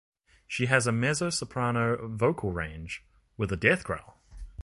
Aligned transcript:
She 0.47 0.65
has 0.65 0.87
a 0.87 0.91
mezzo-soprano 0.91 2.07
vocal 2.07 2.51
range, 2.51 3.05
with 3.37 3.51
a 3.51 3.55
death 3.55 3.83
growl. 3.83 4.19